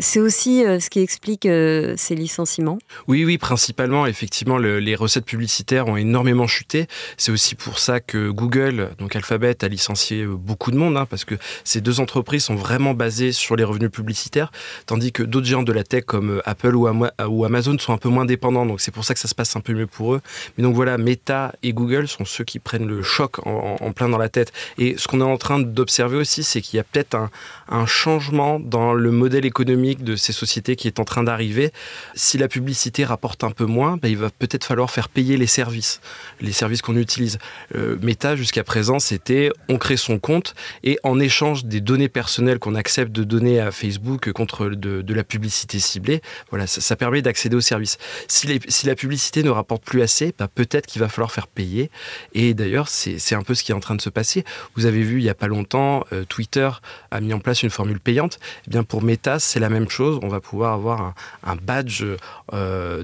c'est 0.00 0.20
aussi 0.20 0.62
ce 0.64 0.88
qui 0.88 1.00
explique 1.00 1.42
ces 1.42 2.14
licenciements. 2.14 2.78
Oui, 3.08 3.24
oui, 3.24 3.38
principalement, 3.38 4.06
effectivement, 4.06 4.58
les 4.58 4.94
recettes 4.94 5.24
publicitaires 5.24 5.88
ont 5.88 5.96
énormément 5.96 6.46
chuté. 6.46 6.86
C'est 7.16 7.32
aussi 7.32 7.54
pour 7.54 7.78
ça 7.78 8.00
que 8.00 8.30
Google, 8.30 8.90
donc 8.98 9.16
Alphabet, 9.16 9.64
a 9.64 9.68
licencié 9.68 10.24
beaucoup 10.26 10.70
de 10.70 10.76
monde, 10.76 10.96
hein, 10.96 11.06
parce 11.08 11.24
que 11.24 11.34
ces 11.64 11.80
deux 11.80 12.00
entreprises 12.00 12.44
sont 12.44 12.54
vraiment 12.54 12.94
basées 12.94 13.32
sur 13.32 13.56
les 13.56 13.64
revenus 13.64 13.90
publicitaires, 13.90 14.52
tandis 14.86 15.12
que 15.12 15.22
d'autres 15.22 15.46
géants 15.46 15.62
de 15.62 15.72
la 15.72 15.84
tech 15.84 16.04
comme 16.04 16.42
Apple 16.44 16.74
ou 16.74 17.44
Amazon 17.44 17.78
sont 17.78 17.92
un 17.92 17.98
peu 17.98 18.08
moins 18.08 18.24
dépendants. 18.24 18.66
Donc 18.66 18.80
c'est 18.80 18.90
pour 18.90 19.04
ça 19.04 19.14
que 19.14 19.20
ça 19.20 19.28
se 19.28 19.34
passe 19.34 19.56
un 19.56 19.60
peu 19.60 19.72
mieux 19.72 19.86
pour 19.86 20.14
eux. 20.14 20.20
Mais 20.56 20.64
donc 20.64 20.74
voilà, 20.74 20.98
Meta 20.98 21.54
et 21.62 21.72
Google 21.72 22.08
sont 22.08 22.24
ceux 22.24 22.44
qui 22.44 22.58
prennent 22.58 22.86
le 22.86 23.02
choc 23.02 23.46
en, 23.46 23.92
plein 23.92 24.08
dans 24.08 24.18
la 24.18 24.28
tête. 24.28 24.52
Et 24.78 24.96
ce 24.98 25.08
qu'on 25.08 25.20
est 25.20 25.24
en 25.24 25.36
train 25.36 25.60
d'observer 25.60 26.16
aussi, 26.16 26.42
c'est 26.42 26.60
qu'il 26.60 26.76
y 26.76 26.80
a 26.80 26.84
peut-être 26.84 27.14
un, 27.14 27.30
un 27.68 27.86
changement 27.86 28.58
dans 28.60 28.94
le 28.94 29.10
modèle 29.10 29.44
économique 29.44 30.04
de 30.04 30.16
ces 30.16 30.32
sociétés 30.32 30.76
qui 30.76 30.88
est 30.88 31.00
en 31.00 31.04
train 31.04 31.22
d'arriver. 31.22 31.72
Si 32.14 32.38
la 32.38 32.48
publicité 32.48 32.83
rapporte 33.04 33.44
un 33.44 33.50
peu 33.50 33.64
moins, 33.64 33.96
ben, 33.96 34.08
il 34.08 34.16
va 34.16 34.30
peut-être 34.30 34.64
falloir 34.64 34.90
faire 34.90 35.08
payer 35.08 35.36
les 35.36 35.46
services, 35.46 36.00
les 36.40 36.52
services 36.52 36.82
qu'on 36.82 36.96
utilise. 36.96 37.38
Euh, 37.74 37.96
Meta, 38.02 38.36
jusqu'à 38.36 38.64
présent, 38.64 38.98
c'était 38.98 39.50
on 39.68 39.78
crée 39.78 39.96
son 39.96 40.18
compte 40.18 40.54
et 40.82 40.98
en 41.02 41.18
échange 41.18 41.64
des 41.64 41.80
données 41.80 42.08
personnelles 42.08 42.58
qu'on 42.58 42.74
accepte 42.74 43.12
de 43.12 43.24
donner 43.24 43.60
à 43.60 43.70
Facebook 43.70 44.32
contre 44.32 44.68
de, 44.68 45.14
la 45.14 45.24
publicité 45.24 45.78
ciblée, 45.78 46.20
voilà, 46.50 46.66
ça, 46.66 46.96
permet 46.96 47.22
d'accéder 47.22 47.56
aux 47.56 47.60
services. 47.60 47.98
Si, 48.28 48.46
la 48.84 48.94
publicité 48.94 49.42
ne 49.42 49.50
rapporte 49.50 49.84
plus 49.84 50.02
assez, 50.02 50.34
ben, 50.38 50.48
peut-être 50.52 50.86
qu'il 50.86 51.00
va 51.00 51.08
falloir 51.08 51.30
faire 51.30 51.46
payer. 51.46 51.90
Et 52.32 52.54
d'ailleurs, 52.54 52.88
c'est 52.88 53.34
un 53.34 53.42
peu 53.42 53.54
ce 53.54 53.62
qui 53.62 53.72
est 53.72 53.74
en 53.74 53.80
train 53.80 53.94
de 53.94 54.02
se 54.02 54.10
passer. 54.10 54.44
Vous 54.74 54.86
avez 54.86 55.02
vu 55.02 55.18
il 55.18 55.24
n'y 55.24 55.30
a 55.30 55.34
pas 55.34 55.46
longtemps, 55.46 56.04
euh, 56.12 56.24
Twitter 56.24 56.68
a 57.10 57.20
mis 57.20 57.32
en 57.32 57.38
place 57.38 57.62
une 57.62 57.70
formule 57.70 58.00
payante. 58.00 58.38
Eh 58.66 58.70
bien, 58.70 58.82
pour 58.82 59.02
Meta, 59.02 59.38
c'est 59.38 59.60
la 59.60 59.68
même 59.68 59.88
chose. 59.88 60.18
On 60.22 60.28
va 60.28 60.40
pouvoir 60.40 60.74
avoir 60.74 61.14
un, 61.44 61.56
badge 61.56 62.02
euh, 62.02 62.18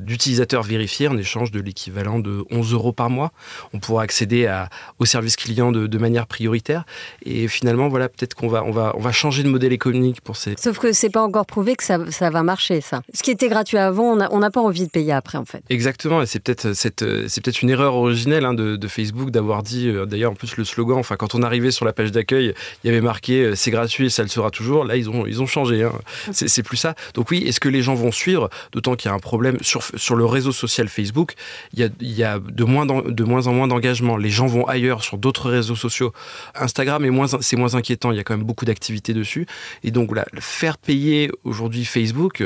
d'utilisateur 0.01 0.63
vérifié 0.63 1.09
en 1.09 1.17
échange 1.17 1.51
de 1.51 1.61
l'équivalent 1.61 2.19
de 2.19 2.45
11 2.51 2.73
euros 2.73 2.93
par 2.93 3.11
mois. 3.11 3.33
On 3.73 3.79
pourra 3.79 4.03
accéder 4.03 4.47
à, 4.47 4.69
aux 4.99 5.05
services 5.05 5.37
clients 5.37 5.73
de, 5.73 5.99
manière 5.99 6.27
prioritaire. 6.27 6.85
Et 7.25 7.47
finalement, 7.49 7.89
voilà, 7.89 8.09
peut-être 8.09 8.35
qu'on 8.35 8.49
va, 8.49 8.65
on 8.65 8.71
va, 8.71 8.93
on 8.97 9.01
va 9.01 9.13
changer 9.13 9.43
de 9.43 9.49
modèle 9.49 9.73
économique 9.73 10.21
pour 10.23 10.37
ces. 10.37 10.55
Sauf 10.59 10.79
que 10.79 10.93
c'est 10.93 11.11
pas 11.11 11.23
encore 11.23 11.47
prouvé 11.47 11.77
que 11.77 11.85
ça, 11.85 11.99
ça, 12.11 12.31
va 12.31 12.43
marcher, 12.43 12.81
ça. 12.81 13.03
Ce 13.13 13.23
qui 13.23 13.31
était 13.31 13.49
gratuit 13.49 13.79
avant, 13.79 14.17
on 14.31 14.39
n'a 14.39 14.51
pas 14.51 14.61
envie 14.61 14.87
de 14.87 14.91
payer 14.91 15.13
après, 15.13 15.39
en 15.39 15.45
fait. 15.45 15.63
Exactement. 15.69 16.23
Et 16.23 16.27
c'est 16.27 16.41
peut-être, 16.41 16.73
c'est 16.73 16.95
peut-être 16.97 17.63
une 17.63 17.71
erreur 17.71 17.95
originelle 17.95 18.45
hein, 18.45 18.55
de, 18.55 18.89
Facebook 18.89 19.31
d'avoir 19.31 19.63
dit, 19.63 19.89
euh, 19.89 20.05
d'ailleurs, 20.05 20.33
en 20.33 20.35
plus, 20.35 20.57
le 20.57 20.65
slogan, 20.65 20.99
enfin, 20.99 21.17
quand 21.17 21.35
on 21.35 21.43
arrivait 21.43 21.71
sur 21.71 21.85
la 21.85 21.93
page 21.93 22.11
d'accueil, 22.11 22.55
il 22.83 22.87
y 22.87 22.91
avait 22.91 23.01
marqué 23.01 23.45
euh, 23.45 23.55
c'est 23.55 23.71
gratuit 23.71 24.07
et 24.07 24.11
ça 24.11 24.23
le 24.23 24.29
sera 24.29 24.51
toujours. 24.51 24.85
Là, 24.85 24.97
ils 24.97 25.09
ont, 25.09 25.27
ils 25.27 25.41
ont 25.43 25.47
changé. 25.47 25.85
Hein. 25.85 25.93
C'est 26.33 26.63
plus 26.63 26.77
ça. 26.77 26.95
Donc 27.15 27.31
oui, 27.31 27.45
est-ce 27.47 27.61
que 27.61 27.69
les 27.69 27.83
gens 27.83 27.95
vont 27.95 28.13
suivre? 28.13 28.51
D'autant 28.73 28.97
qu'il 28.97 29.09
y 29.09 29.13
a 29.13 29.15
un 29.15 29.21
problème 29.21 29.59
sur, 29.61 29.83
sur 29.83 30.15
le 30.15 30.25
réseau 30.25 30.53
social 30.53 30.89
Facebook. 30.89 31.35
Il 31.73 31.81
y 31.81 31.85
a, 31.85 31.89
y 32.01 32.23
a 32.23 32.39
de, 32.39 32.65
moins 32.65 32.87
de 32.87 33.25
moins 33.25 33.47
en 33.47 33.53
moins 33.53 33.69
d'engagement. 33.69 34.17
Les 34.17 34.31
gens 34.31 34.47
vont 34.47 34.67
ailleurs 34.67 35.03
sur 35.03 35.19
d'autres 35.19 35.51
réseaux 35.51 35.77
sociaux. 35.77 36.13
Instagram 36.55 37.05
est 37.05 37.11
moins, 37.11 37.27
c'est 37.41 37.57
moins 37.57 37.75
inquiétant. 37.75 38.13
Il 38.13 38.17
y 38.17 38.21
a 38.21 38.25
quand 38.25 38.37
même 38.37 38.47
beaucoup 38.47 38.65
d'activités 38.65 39.15
dessus. 39.15 39.47
Et 39.85 39.91
donc 39.91 40.09
voilà, 40.09 40.27
faire 40.39 40.79
payer 40.79 41.31
aujourd'hui 41.45 41.85
Facebook 41.85 42.43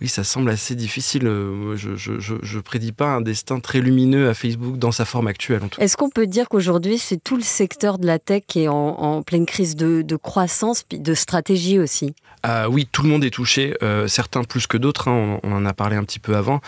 oui, 0.00 0.08
ça 0.08 0.24
semble 0.24 0.50
assez 0.50 0.74
difficile. 0.74 1.26
Euh, 1.26 1.76
je, 1.76 1.94
je, 1.96 2.58
prédis 2.58 2.92
pas 2.92 3.08
un 3.08 3.20
destin 3.20 3.60
très 3.60 3.80
lumineux 3.80 4.30
à 4.30 4.34
Facebook 4.34 4.78
dans 4.78 4.92
sa 4.92 5.04
forme 5.04 5.26
actuelle. 5.26 5.60
Est-ce 5.78 5.96
qu'on 5.96 6.08
peut 6.08 6.26
dire 6.26 6.48
qu'aujourd'hui, 6.48 6.96
c'est 6.96 7.22
tout 7.22 7.36
le 7.36 7.42
secteur 7.42 7.98
de 7.98 8.06
la 8.06 8.18
tech 8.18 8.42
qui 8.46 8.62
est 8.62 8.68
en, 8.68 9.22
pleine 9.22 9.44
crise 9.44 9.76
de, 9.76 10.16
croissance, 10.16 10.82
puis 10.82 10.98
de 10.98 11.14
stratégie 11.14 11.78
aussi? 11.78 12.14
Ah 12.42 12.70
oui, 12.70 12.88
tout 12.90 13.02
le 13.02 13.08
monde 13.10 13.24
est 13.24 13.30
touché, 13.30 13.76
euh, 13.82 14.08
certains 14.08 14.44
plus 14.44 14.66
que 14.66 14.78
d'autres, 14.78 15.08
hein, 15.08 15.38
on, 15.42 15.52
en 15.52 15.66
a 15.66 15.74
parlé 15.74 15.96
un 15.96 16.04
petit 16.04 16.18
peu 16.18 16.36
avant, 16.36 16.62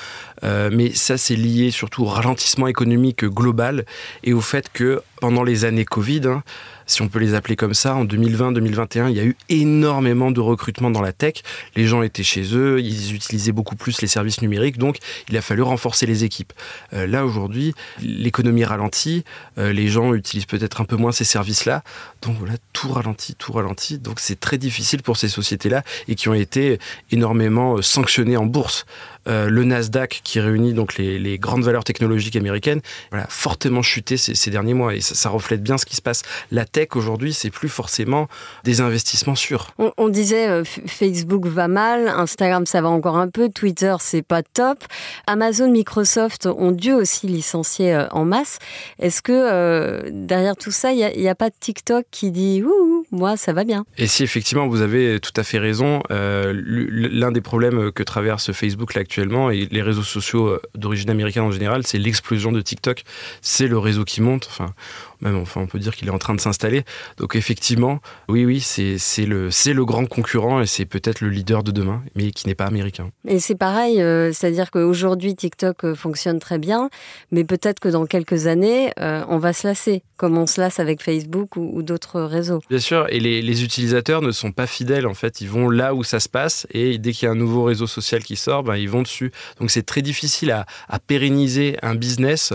euh, 0.45 0.69
mais 0.71 0.93
ça 0.93 1.17
c'est 1.17 1.35
lié 1.35 1.71
surtout 1.71 2.03
au 2.03 2.07
ralentissement 2.07 2.67
économique 2.67 3.25
global 3.25 3.87
et 4.23 4.35
au 4.35 4.43
fait 4.43 4.71
que 4.71 5.03
pendant 5.23 5.45
les 5.45 5.65
années 5.65 5.85
Covid, 5.85 6.23
hein, 6.25 6.43
si 6.87 7.01
on 7.01 7.07
peut 7.07 7.21
les 7.21 7.35
appeler 7.35 7.55
comme 7.55 7.75
ça, 7.75 7.95
en 7.95 8.05
2020-2021, 8.05 9.09
il 9.09 9.17
y 9.17 9.21
a 9.21 9.25
eu 9.25 9.37
énormément 9.49 10.33
de 10.33 10.41
recrutement 10.41 10.91
dans 10.91 11.01
la 11.01 11.13
tech. 11.13 11.35
Les 11.77 11.87
gens 11.87 12.03
étaient 12.03 12.25
chez 12.25 12.43
eux, 12.57 12.81
ils 12.81 13.15
utilisaient 13.15 13.53
beaucoup 13.53 13.77
plus 13.77 14.03
les 14.03 14.09
services 14.09 14.43
numériques, 14.43 14.79
donc 14.79 14.97
il 15.29 15.37
a 15.37 15.41
fallu 15.41 15.63
renforcer 15.63 16.07
les 16.07 16.25
équipes. 16.25 16.53
Euh, 16.93 17.07
là, 17.07 17.25
aujourd'hui, 17.25 17.73
l'économie 18.01 18.65
ralentit, 18.65 19.23
euh, 19.59 19.73
les 19.73 19.87
gens 19.87 20.13
utilisent 20.13 20.47
peut-être 20.47 20.81
un 20.81 20.85
peu 20.85 20.97
moins 20.97 21.13
ces 21.13 21.23
services-là, 21.23 21.85
donc 22.21 22.37
voilà, 22.39 22.55
tout 22.73 22.91
ralentit, 22.91 23.37
tout 23.37 23.53
ralentit. 23.53 24.01
Donc 24.01 24.19
c'est 24.19 24.41
très 24.41 24.59
difficile 24.59 25.03
pour 25.03 25.17
ces 25.19 25.29
sociétés-là 25.29 25.85
et 26.09 26.17
qui 26.17 26.29
ont 26.31 26.35
été 26.35 26.81
énormément 27.13 27.77
euh, 27.77 27.83
sanctionnées 27.83 28.37
en 28.37 28.47
bourse. 28.47 28.87
Euh, 29.29 29.49
le 29.49 29.65
Nasdaq, 29.65 30.21
qui 30.25 30.41
réunit 30.41 30.75
donc 30.75 30.97
les, 30.97 31.39
grandes 31.39 31.63
valeurs 31.63 31.85
technologiques 31.85 32.37
américaines, 32.37 32.81
voilà, 33.11 33.27
fortement 33.29 33.83
chuté 33.83 34.17
ces, 34.17 34.51
derniers 34.51 34.75
mois. 34.75 34.95
Et 34.95 35.01
ça, 35.01 35.29
reflète 35.29 35.63
bien 35.63 35.79
ce 35.79 35.87
qui 35.87 35.97
se 35.97 36.03
passe. 36.03 36.23
La 36.51 36.65
tech, 36.65 36.89
aujourd'hui, 36.95 37.33
c'est 37.33 37.51
plus 37.51 37.69
forcément 37.69 38.29
des 38.65 38.81
investissements 38.81 39.35
sûrs. 39.35 39.75
On, 39.97 40.09
disait 40.09 40.49
euh, 40.49 40.65
Facebook 40.65 41.47
va 41.47 41.69
mal, 41.69 42.09
Instagram, 42.09 42.67
ça 42.67 42.81
va 42.81 42.89
encore 42.89 43.17
un 43.17 43.29
peu, 43.29 43.49
Twitter, 43.49 43.95
c'est 44.01 44.23
pas 44.23 44.43
top. 44.43 44.85
Amazon, 45.27 45.71
Microsoft 45.71 46.47
ont 46.47 46.73
dû 46.73 46.93
aussi 46.93 47.27
licencier 47.27 47.95
euh, 47.95 48.09
en 48.11 48.25
masse. 48.25 48.59
Est-ce 48.99 49.23
que 49.23 50.11
derrière 50.11 50.57
tout 50.57 50.71
ça, 50.71 50.93
il 50.93 50.99
n'y 50.99 51.29
a, 51.29 51.35
pas 51.35 51.49
de 51.49 51.55
TikTok 51.59 52.05
qui 52.11 52.31
dit 52.31 52.63
Ouh, 52.63 53.02
moi, 53.13 53.37
ça 53.37 53.53
va 53.53 53.65
bien 53.65 53.85
Et 53.99 54.07
si 54.07 54.23
effectivement, 54.23 54.67
vous 54.67 54.81
avez 54.81 55.21
tout 55.21 55.33
à 55.37 55.43
fait 55.43 55.59
raison, 55.59 56.03
l'un 56.11 57.33
des 57.33 57.41
problèmes 57.41 57.93
que 57.93 58.03
traverse 58.03 58.53
Facebook 58.53 58.95
là, 58.95 59.03
actuellement 59.03 59.51
et 59.51 59.69
les 59.71 59.83
réseaux 59.83 60.03
sociaux 60.03 60.47
euh, 60.47 60.63
d'origine 60.75 61.11
américaine 61.11 61.43
en 61.43 61.51
général, 61.51 61.87
c'est 61.87 61.99
l'explosion 61.99 62.53
de 62.53 62.61
TikTok. 62.61 63.03
C'est 63.43 63.67
le 63.67 63.79
réseau 63.79 64.05
qui 64.05 64.21
monte. 64.21 64.47
Enfin, 64.51 64.73
même, 65.21 65.37
enfin, 65.37 65.61
on 65.61 65.67
peut 65.67 65.79
dire 65.79 65.95
qu'il 65.95 66.09
est 66.09 66.13
en 66.13 66.19
train 66.19 66.35
de 66.35 66.41
s'installer. 66.41 66.85
Donc 67.19 67.37
effectivement, 67.37 68.01
oui, 68.29 68.45
oui, 68.45 68.61
c'est 68.61 69.27
le, 69.27 69.49
le 69.49 69.85
grand 69.85 70.07
concurrent 70.07 70.61
et 70.61 70.67
c'est 70.67 70.85
peut-être 70.85 71.21
le 71.21 71.29
leader 71.29 71.63
de 71.63 71.71
demain, 71.71 72.03
mais 72.15 72.31
qui 72.31 72.49
n'est 72.49 72.55
pas 72.55 72.67
américain. 72.67 73.11
Et 73.27 73.39
c'est 73.39 73.55
pareil, 73.55 74.01
euh, 74.01 74.33
c'est-à-dire 74.33 74.71
qu'aujourd'hui, 74.71 75.35
TikTok 75.35 75.85
euh, 75.85 75.95
fonctionne 75.95 76.41
très 76.41 76.59
bien, 76.59 76.91
mais 77.31 77.45
peut-être 77.45 77.79
que 77.79 77.89
dans 77.89 78.07
quelques 78.07 78.47
années, 78.47 78.93
on 78.97 79.39
va 79.39 79.53
se 79.53 79.67
lasser, 79.67 80.03
comme 80.17 80.37
on 80.37 80.47
se 80.47 80.61
lasse 80.61 80.81
avec 80.81 81.03
Facebook 81.03 81.57
ou, 81.57 81.83
d'autres 81.83 82.21
réseaux. 82.21 82.61
Bien 82.69 82.79
sûr, 82.79 83.02
et 83.11 83.21
les, 83.21 83.43
les, 83.43 83.65
utilisateurs 83.65 84.23
ne 84.23 84.31
sont 84.31 84.53
pas 84.53 84.67
fidèles, 84.67 85.07
en 85.07 85.15
fait. 85.15 85.41
Ils 85.41 85.49
vont 85.49 85.71
là 85.71 85.95
où 85.95 86.05
ça 86.05 86.21
se 86.21 86.29
passe, 86.29 86.67
et 86.71 86.99
dès 86.99 87.13
qu'il 87.13 87.27
y 87.27 87.29
a 87.29 87.33
un 87.33 87.37
nouveau 87.37 87.65
réseau 87.65 87.87
social 87.87 88.23
qui 88.23 88.37
sort, 88.37 88.63
ben, 88.63 88.77
ils 88.77 88.89
vont 88.89 89.03
dessus. 89.03 89.33
Donc 89.61 89.71
c'est 89.71 89.85
très 89.85 90.03
difficile 90.03 90.51
à, 90.51 90.67
à 90.89 90.99
pérenniser 90.99 91.77
un 91.83 91.95
business 91.95 92.53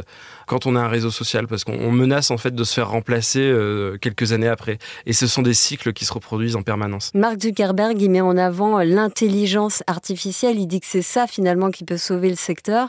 quand 0.47 0.65
on 0.65 0.75
a 0.75 0.79
un 0.79 0.87
réseau 0.87 1.11
social, 1.11 1.45
parce 1.45 1.63
qu'on 1.65 1.91
menace 1.91 2.31
en 2.31 2.37
fait 2.37 2.55
de 2.55 2.63
se 2.63 2.73
faire 2.73 2.89
remplacer 2.89 3.41
euh, 3.41 3.97
quelques 3.97 4.31
années 4.31 4.47
après. 4.47 4.79
Et 5.05 5.13
ce 5.13 5.27
sont 5.27 5.41
des 5.41 5.53
cycles 5.53 5.91
qui 5.91 6.05
se 6.05 6.13
reproduisent 6.13 6.55
en 6.55 6.63
permanence. 6.63 7.11
Mark 7.13 7.41
Zuckerberg, 7.41 8.01
il 8.01 8.09
met 8.09 8.21
en 8.21 8.37
avant 8.37 8.79
l'intelligence 8.79 9.83
artificielle. 9.87 10.57
Il 10.57 10.67
dit 10.67 10.79
que 10.79 10.87
c'est 10.87 11.01
ça 11.01 11.27
finalement 11.27 11.69
qui 11.69 11.83
peut 11.83 11.97
sauver 11.97 12.29
le 12.29 12.35
secteur. 12.35 12.87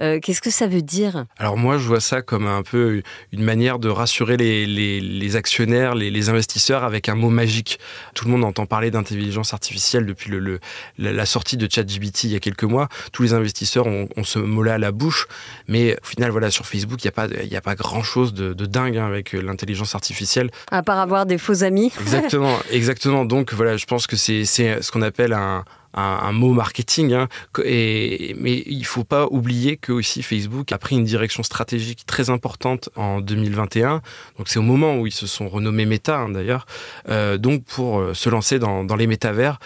Euh, 0.00 0.20
qu'est-ce 0.20 0.40
que 0.40 0.50
ça 0.50 0.68
veut 0.68 0.82
dire? 0.82 1.26
Alors 1.38 1.56
moi, 1.56 1.78
je 1.78 1.86
vois 1.86 2.00
ça 2.00 2.22
comme 2.22 2.46
un 2.46 2.62
peu 2.62 3.02
une 3.32 3.42
manière 3.42 3.80
de 3.80 3.88
rassurer 3.88 4.36
les, 4.36 4.66
les, 4.66 5.36
actionnaires, 5.36 5.96
les, 5.96 6.10
les, 6.10 6.28
investisseurs 6.28 6.84
avec 6.84 6.99
un 7.08 7.14
mot 7.14 7.30
magique. 7.30 7.78
Tout 8.14 8.26
le 8.26 8.32
monde 8.32 8.44
entend 8.44 8.66
parler 8.66 8.90
d'intelligence 8.90 9.52
artificielle 9.54 10.06
depuis 10.06 10.30
le, 10.30 10.60
la 10.98 11.26
sortie 11.26 11.56
de 11.56 11.68
ChatGPT 11.70 12.24
il 12.24 12.30
y 12.30 12.36
a 12.36 12.40
quelques 12.40 12.64
mois. 12.64 12.88
Tous 13.12 13.22
les 13.22 13.32
investisseurs 13.32 13.86
ont, 13.86 14.08
ont 14.16 14.24
ce 14.24 14.38
mot-là 14.38 14.74
à 14.74 14.78
la 14.78 14.92
bouche. 14.92 15.26
Mais 15.68 15.96
au 16.02 16.06
final, 16.06 16.30
voilà, 16.30 16.50
sur 16.50 16.66
Facebook, 16.66 17.02
il 17.04 17.06
n'y 17.06 17.08
a 17.08 17.12
pas, 17.12 17.28
a 17.56 17.60
pas 17.60 17.74
grand-chose 17.74 18.34
de, 18.34 18.52
dingue 18.66 18.98
hein, 18.98 19.06
avec 19.06 19.34
euh, 19.34 19.40
l'intelligence 19.40 19.94
artificielle. 19.94 20.50
À 20.70 20.82
part 20.82 20.98
avoir 20.98 21.26
des 21.26 21.38
faux 21.38 21.64
amis. 21.64 21.92
Exactement, 22.00 22.58
exactement. 22.70 23.24
Donc 23.24 23.52
voilà, 23.52 23.76
je 23.76 23.86
pense 23.86 24.06
que 24.06 24.16
c'est 24.16 24.44
ce 24.44 24.90
qu'on 24.90 25.02
appelle 25.02 25.32
un, 25.32 25.64
un, 25.94 26.32
mot 26.32 26.52
marketing. 26.52 27.12
Hein. 27.12 27.28
Mais 27.56 28.62
il 28.66 28.84
faut 28.84 29.04
pas 29.04 29.26
oublier 29.30 29.76
que 29.76 29.92
aussi 29.92 30.22
Facebook 30.22 30.72
a 30.72 30.78
pris 30.78 30.96
une 30.96 31.04
direction 31.04 31.42
stratégique 31.42 32.06
très 32.06 32.30
importante 32.30 32.90
en 32.96 33.20
2021. 33.20 34.02
Donc 34.38 34.48
c'est 34.48 34.58
au 34.58 34.62
moment 34.62 34.96
où 34.96 35.06
ils 35.06 35.12
se 35.12 35.26
sont 35.26 35.48
renommés 35.48 35.86
Meta 35.86 36.18
hein, 36.18 36.28
d'ailleurs. 36.28 36.66
Euh, 37.08 37.38
donc 37.38 37.64
pour 37.64 38.00
euh, 38.00 38.14
se 38.14 38.28
lancer 38.28 38.58
dans 38.58 38.96
les 38.96 39.06
métavers. 39.06 39.58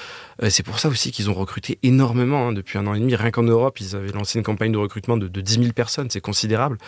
Euh, 0.42 0.50
c'est 0.50 0.62
pour 0.62 0.78
ça 0.78 0.88
aussi 0.88 1.12
qu'ils 1.12 1.30
ont 1.30 1.34
recruté 1.34 1.78
énormément 1.82 2.48
hein, 2.48 2.52
depuis 2.52 2.78
un 2.78 2.86
an 2.86 2.94
et 2.94 3.00
demi. 3.00 3.14
Rien 3.14 3.30
qu'en 3.30 3.42
Europe, 3.42 3.80
ils 3.80 3.96
avaient 3.96 4.12
lancé 4.12 4.38
une 4.38 4.44
campagne 4.44 4.72
de 4.72 4.78
recrutement 4.78 5.16
de, 5.16 5.28
de 5.28 5.40
10 5.40 5.54
000 5.60 5.72
personnes. 5.72 6.08
C'est 6.10 6.20
considérable. 6.20 6.78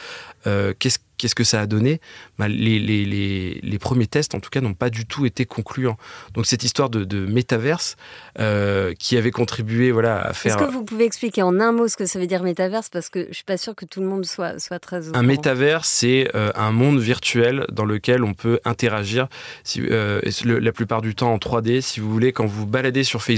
Qu'est-ce 0.78 0.98
Qu'est-ce 1.18 1.34
que 1.34 1.44
ça 1.44 1.60
a 1.60 1.66
donné? 1.66 2.00
Bah, 2.38 2.46
les, 2.48 2.78
les, 2.78 3.60
les, 3.62 3.78
premiers 3.78 4.06
tests, 4.06 4.34
en 4.34 4.40
tout 4.40 4.50
cas, 4.50 4.60
n'ont 4.60 4.74
pas 4.74 4.90
du 4.90 5.06
tout 5.06 5.24
été 5.24 5.46
concluants. 5.46 5.96
Donc 6.34 6.44
cette 6.46 6.62
histoire 6.62 6.90
de, 6.90 7.04
de 7.04 7.24
métaverse 7.24 7.96
euh, 8.38 8.92
qui 8.98 9.16
avait 9.16 9.30
contribué 9.30 9.92
voilà, 9.92 10.20
à 10.20 10.32
faire... 10.34 10.56
Est-ce 10.56 10.66
que 10.66 10.70
vous 10.70 10.84
pouvez 10.84 11.04
expliquer 11.04 11.42
en 11.42 11.58
un 11.58 11.72
mot 11.72 11.88
ce 11.88 11.96
que 11.96 12.04
ça 12.04 12.18
veut 12.18 12.26
dire 12.26 12.42
métaverse? 12.42 12.90
Parce 12.90 13.08
que 13.08 13.22
je 13.22 13.28
ne 13.28 13.34
suis 13.34 13.44
pas 13.44 13.56
sûr 13.56 13.74
que 13.74 13.86
tout 13.86 14.00
le 14.00 14.06
monde 14.06 14.26
soit, 14.26 14.58
soit 14.58 14.78
très... 14.78 15.16
Un 15.16 15.22
métaverse, 15.22 15.88
c'est 15.88 16.28
euh, 16.34 16.52
un 16.54 16.72
monde 16.72 16.98
virtuel 16.98 17.64
dans 17.72 17.86
lequel 17.86 18.22
on 18.22 18.34
peut 18.34 18.60
interagir 18.64 19.28
si, 19.64 19.80
euh, 19.90 20.20
la 20.44 20.72
plupart 20.72 21.00
du 21.00 21.14
temps 21.14 21.32
en 21.32 21.38
3D. 21.38 21.80
Si 21.80 22.00
vous 22.00 22.12
voulez, 22.12 22.32
quand 22.32 22.46
vous 22.46 22.66
baladez 22.66 23.04
sur 23.04 23.22
Facebook, 23.22 23.35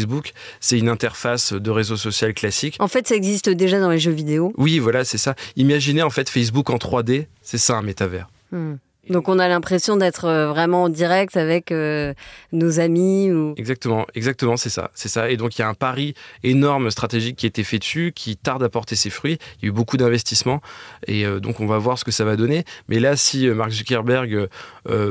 c'est 0.61 0.79
une 0.79 0.89
interface 0.89 1.53
de 1.53 1.71
réseau 1.71 1.97
social 1.97 2.35
classique. 2.35 2.77
En 2.81 2.89
fait, 2.89 3.09
ça 3.09 3.15
existe 3.15 3.49
déjà 3.49 3.81
dans 3.81 3.91
les 3.91 3.99
jeux 3.99 4.13
vidéo. 4.13 4.53
Oui, 4.57 4.79
voilà, 4.79 5.05
c'est 5.05 5.19
ça. 5.19 5.35
Imaginez 5.57 6.03
en 6.03 6.11
fait 6.11 6.29
Facebook 6.29 6.71
en 6.71 6.77
3D, 6.77 7.27
c'est 7.43 7.59
ça 7.59 7.77
un 7.77 7.83
métavers. 7.83 8.29
Hmm. 8.53 8.75
Donc 9.11 9.29
on 9.29 9.39
a 9.39 9.49
l'impression 9.49 9.97
d'être 9.97 10.27
euh, 10.27 10.49
vraiment 10.49 10.85
en 10.85 10.89
direct 10.89 11.37
avec 11.37 11.73
euh, 11.73 12.15
nos 12.53 12.81
amis 12.81 13.31
ou 13.33 13.55
Exactement, 13.57 14.07
exactement, 14.15 14.57
c'est 14.57 14.71
ça, 14.71 14.91
c'est 14.95 15.09
ça. 15.09 15.31
Et 15.31 15.37
donc 15.37 15.59
il 15.59 15.63
y 15.63 15.65
a 15.65 15.69
un 15.69 15.75
pari 15.75 16.15
énorme 16.43 16.91
stratégique 16.91 17.37
qui 17.37 17.47
a 17.47 17.49
été 17.49 17.65
fait 17.65 17.79
dessus, 17.79 18.13
qui 18.15 18.37
tarde 18.37 18.63
à 18.63 18.69
porter 18.69 18.97
ses 18.97 19.11
fruits. 19.11 19.39
Il 19.61 19.65
y 19.65 19.67
a 19.67 19.69
eu 19.69 19.73
beaucoup 19.73 19.97
d'investissements 19.97 20.61
et 21.07 21.25
euh, 21.25 21.41
donc 21.41 21.61
on 21.61 21.67
va 21.67 21.79
voir 21.79 21.99
ce 21.99 22.05
que 22.05 22.11
ça 22.11 22.25
va 22.25 22.37
donner. 22.37 22.65
Mais 22.89 23.01
là, 23.01 23.17
si 23.17 23.49
Mark 23.49 23.71
Zuckerberg 23.71 24.49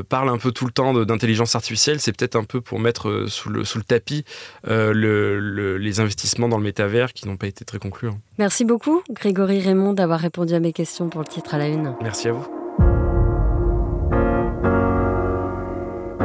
parle 0.08 0.28
un 0.28 0.38
peu 0.38 0.52
tout 0.52 0.66
le 0.66 0.72
temps 0.72 0.92
d'intelligence 0.92 1.54
artificielle, 1.54 2.00
c'est 2.00 2.16
peut-être 2.16 2.36
un 2.36 2.44
peu 2.44 2.60
pour 2.60 2.80
mettre 2.80 3.26
sous 3.28 3.48
le, 3.48 3.64
sous 3.64 3.78
le 3.78 3.84
tapis 3.84 4.24
les 4.64 6.00
investissements 6.00 6.48
dans 6.48 6.58
le 6.58 6.64
métavers 6.64 7.12
qui 7.12 7.28
n'ont 7.28 7.36
pas 7.36 7.46
été 7.46 7.64
très 7.64 7.78
concluants. 7.78 8.18
Merci 8.38 8.64
beaucoup, 8.64 9.02
Grégory 9.10 9.60
Raymond, 9.60 9.92
d'avoir 9.92 10.20
répondu 10.20 10.54
à 10.54 10.60
mes 10.60 10.72
questions 10.72 11.08
pour 11.08 11.20
le 11.20 11.26
titre 11.26 11.54
à 11.54 11.58
la 11.58 11.68
une. 11.68 11.94
Merci 12.00 12.28
à 12.28 12.32
vous. 12.32 12.57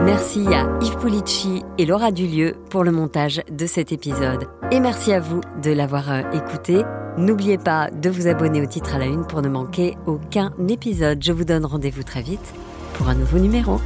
Merci 0.06 0.46
à 0.48 0.68
Yves 0.82 0.98
Pulici 0.98 1.64
et 1.78 1.86
Laura 1.86 2.12
Dulieu 2.12 2.56
pour 2.70 2.84
le 2.84 2.92
montage 2.92 3.42
de 3.50 3.66
cet 3.66 3.94
épisode. 3.94 4.50
Et 4.70 4.82
merci 4.82 5.14
à 5.14 5.22
vous 5.22 5.40
de 5.62 5.72
l'avoir 5.72 6.12
euh, 6.12 6.22
écouté. 6.34 6.84
N'oubliez 7.18 7.58
pas 7.58 7.90
de 7.90 8.10
vous 8.10 8.28
abonner 8.28 8.62
au 8.62 8.66
titre 8.66 8.96
à 8.96 9.00
la 9.00 9.06
une 9.06 9.26
pour 9.26 9.42
ne 9.42 9.48
manquer 9.48 9.96
aucun 10.06 10.52
épisode. 10.68 11.24
Je 11.24 11.32
vous 11.32 11.46
donne 11.46 11.66
rendez-vous 11.66 12.04
très 12.04 12.22
vite 12.22 12.54
pour 12.96 13.08
un 13.08 13.16
nouveau 13.16 13.40
numéro. 13.40 13.80